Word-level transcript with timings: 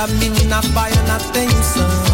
Toda 0.00 0.14
menina 0.14 0.62
baiana 0.72 1.18
tem 1.30 1.46
um 1.46 1.62
samba 1.62 2.09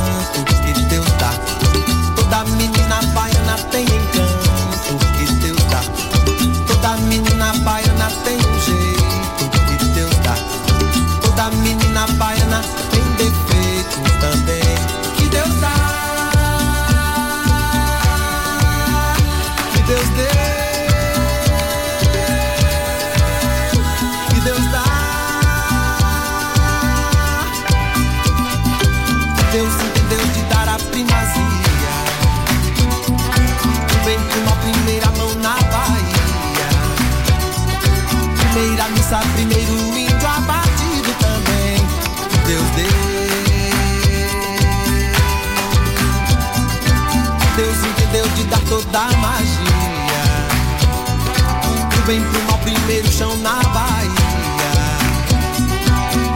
chão 53.16 53.34
na 53.38 53.54
Bahia. 53.72 54.12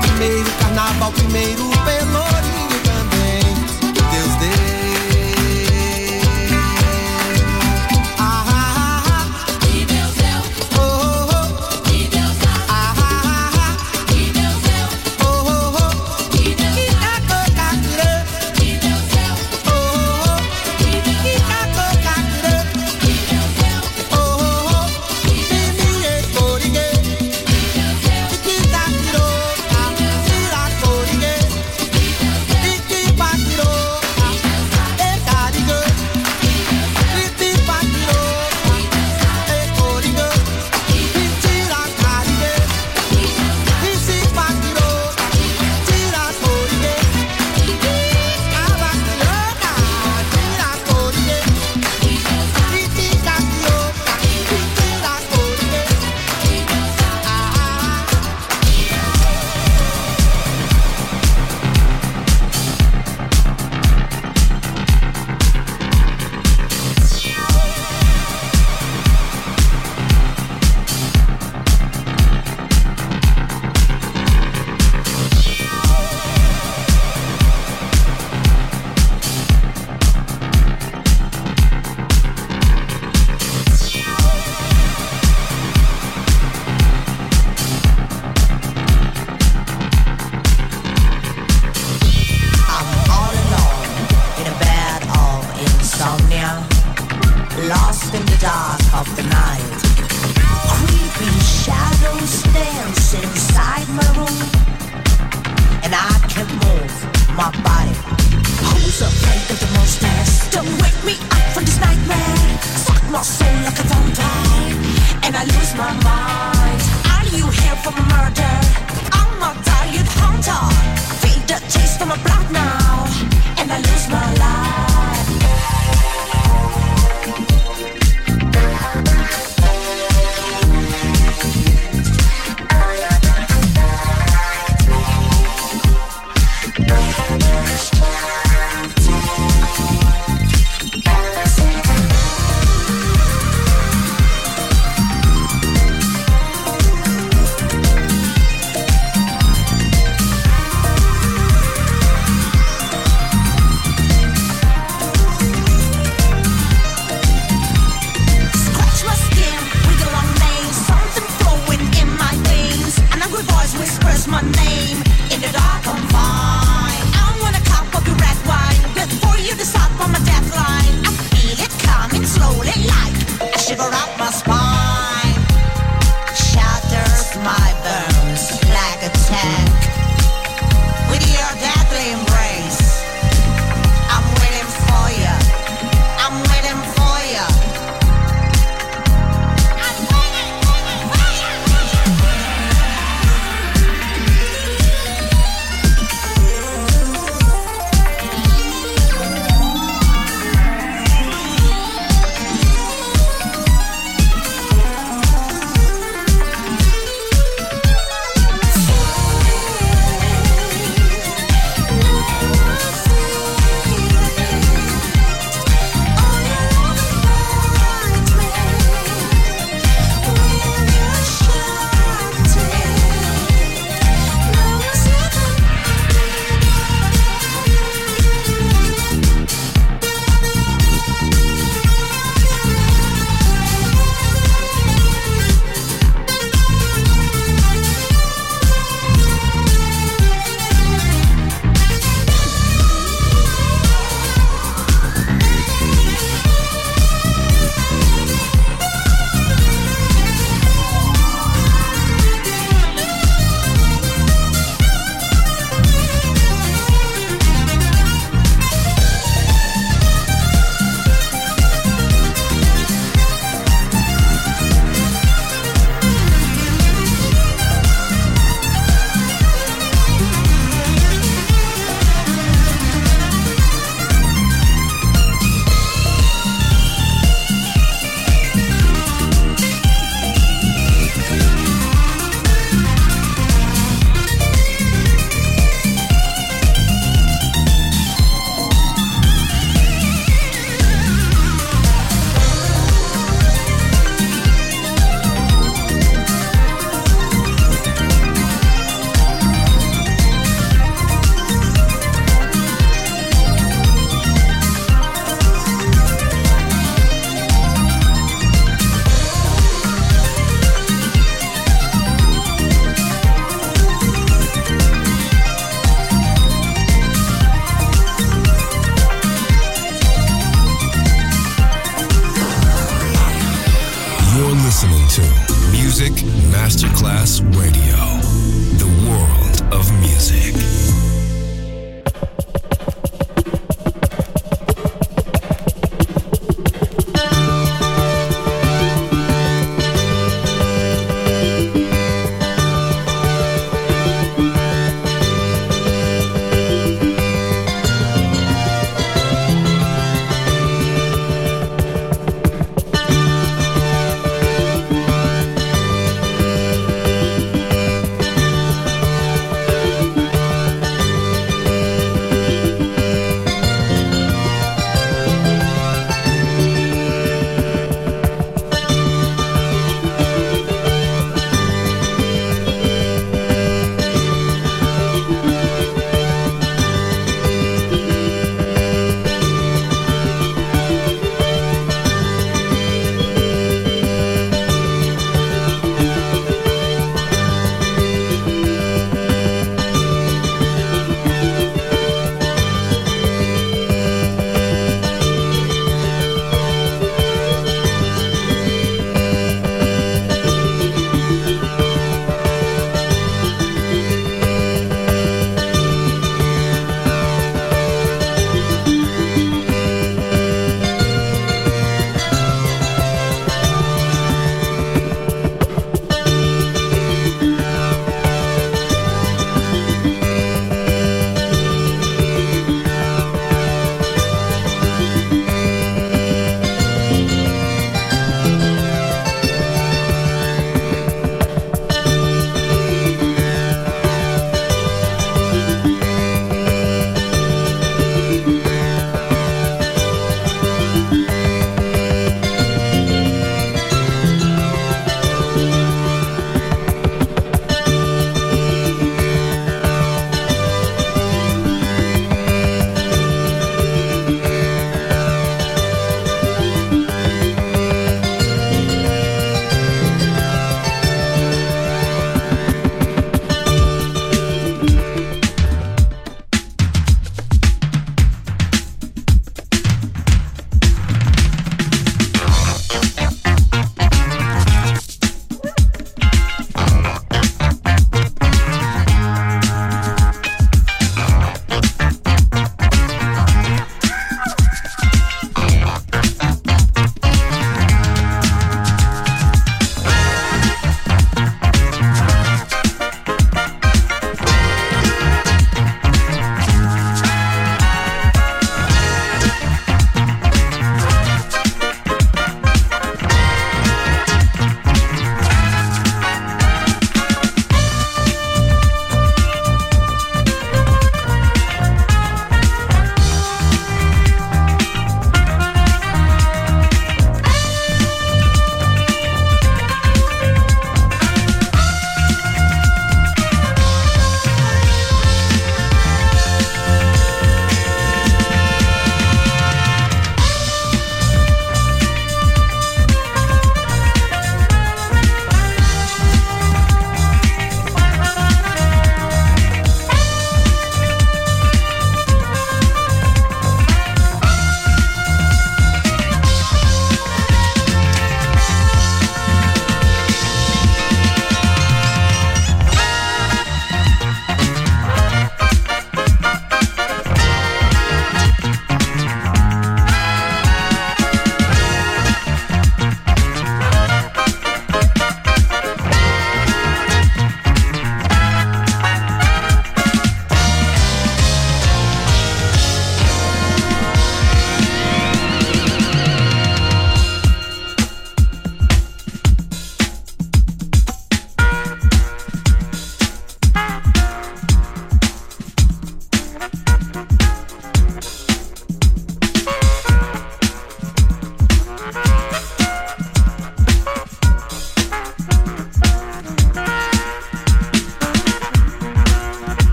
Primeiro 0.00 0.50
carnaval, 0.60 1.10
primeiro 1.10 1.77